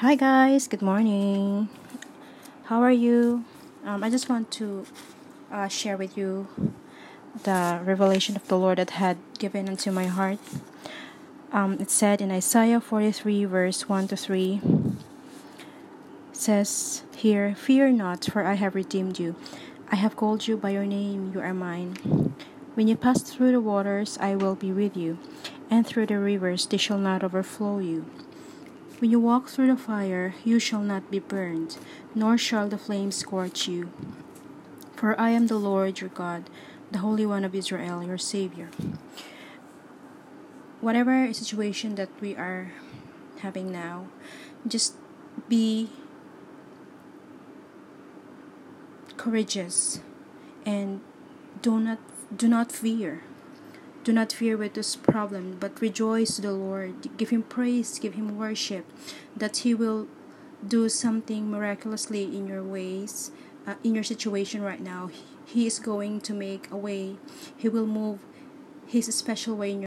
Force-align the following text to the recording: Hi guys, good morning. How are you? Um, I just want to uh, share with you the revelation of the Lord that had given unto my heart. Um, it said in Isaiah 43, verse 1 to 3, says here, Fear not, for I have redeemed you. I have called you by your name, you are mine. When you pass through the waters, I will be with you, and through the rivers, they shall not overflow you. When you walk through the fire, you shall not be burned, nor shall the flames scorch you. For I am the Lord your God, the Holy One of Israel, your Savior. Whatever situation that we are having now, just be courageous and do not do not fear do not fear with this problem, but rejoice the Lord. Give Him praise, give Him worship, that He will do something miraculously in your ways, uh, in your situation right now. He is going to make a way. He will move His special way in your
Hi 0.00 0.14
guys, 0.14 0.68
good 0.68 0.80
morning. 0.80 1.68
How 2.66 2.82
are 2.82 2.92
you? 2.92 3.42
Um, 3.84 4.04
I 4.04 4.10
just 4.10 4.28
want 4.28 4.48
to 4.52 4.86
uh, 5.50 5.66
share 5.66 5.96
with 5.96 6.16
you 6.16 6.46
the 7.42 7.80
revelation 7.82 8.36
of 8.36 8.46
the 8.46 8.56
Lord 8.56 8.78
that 8.78 8.90
had 8.90 9.18
given 9.40 9.68
unto 9.68 9.90
my 9.90 10.06
heart. 10.06 10.38
Um, 11.50 11.78
it 11.80 11.90
said 11.90 12.20
in 12.20 12.30
Isaiah 12.30 12.80
43, 12.80 13.44
verse 13.46 13.88
1 13.88 14.06
to 14.06 14.16
3, 14.16 14.60
says 16.30 17.02
here, 17.16 17.56
Fear 17.56 17.90
not, 17.90 18.24
for 18.26 18.44
I 18.44 18.54
have 18.54 18.76
redeemed 18.76 19.18
you. 19.18 19.34
I 19.90 19.96
have 19.96 20.14
called 20.14 20.46
you 20.46 20.56
by 20.56 20.70
your 20.70 20.86
name, 20.86 21.32
you 21.34 21.40
are 21.40 21.52
mine. 21.52 22.34
When 22.74 22.86
you 22.86 22.94
pass 22.94 23.22
through 23.22 23.50
the 23.50 23.60
waters, 23.60 24.16
I 24.20 24.36
will 24.36 24.54
be 24.54 24.70
with 24.70 24.96
you, 24.96 25.18
and 25.68 25.84
through 25.84 26.06
the 26.06 26.20
rivers, 26.20 26.66
they 26.66 26.76
shall 26.76 26.98
not 26.98 27.24
overflow 27.24 27.80
you. 27.80 28.06
When 28.98 29.12
you 29.12 29.20
walk 29.20 29.48
through 29.48 29.68
the 29.68 29.76
fire, 29.76 30.34
you 30.44 30.58
shall 30.58 30.82
not 30.82 31.08
be 31.08 31.20
burned, 31.20 31.78
nor 32.16 32.36
shall 32.36 32.68
the 32.68 32.78
flames 32.78 33.14
scorch 33.14 33.68
you. 33.68 33.92
For 34.96 35.14
I 35.20 35.30
am 35.30 35.46
the 35.46 35.56
Lord 35.56 36.00
your 36.00 36.10
God, 36.10 36.50
the 36.90 36.98
Holy 36.98 37.24
One 37.24 37.44
of 37.44 37.54
Israel, 37.54 38.02
your 38.02 38.18
Savior. 38.18 38.70
Whatever 40.80 41.32
situation 41.32 41.94
that 41.94 42.08
we 42.20 42.34
are 42.34 42.72
having 43.38 43.70
now, 43.70 44.08
just 44.66 44.94
be 45.48 45.90
courageous 49.16 50.00
and 50.66 51.00
do 51.62 51.78
not 51.78 51.98
do 52.36 52.48
not 52.48 52.72
fear 52.72 53.22
do 54.04 54.12
not 54.12 54.32
fear 54.32 54.56
with 54.56 54.74
this 54.74 54.96
problem, 54.96 55.56
but 55.60 55.80
rejoice 55.80 56.36
the 56.38 56.52
Lord. 56.52 57.16
Give 57.16 57.30
Him 57.30 57.42
praise, 57.42 57.98
give 57.98 58.14
Him 58.14 58.38
worship, 58.38 58.86
that 59.36 59.58
He 59.58 59.74
will 59.74 60.06
do 60.66 60.88
something 60.88 61.50
miraculously 61.50 62.24
in 62.24 62.46
your 62.46 62.62
ways, 62.62 63.30
uh, 63.66 63.74
in 63.84 63.94
your 63.94 64.04
situation 64.04 64.62
right 64.62 64.80
now. 64.80 65.10
He 65.44 65.66
is 65.66 65.78
going 65.78 66.20
to 66.22 66.34
make 66.34 66.70
a 66.70 66.76
way. 66.76 67.16
He 67.56 67.68
will 67.68 67.86
move 67.86 68.20
His 68.86 69.06
special 69.14 69.56
way 69.56 69.70
in 69.70 69.76
your 69.76 69.76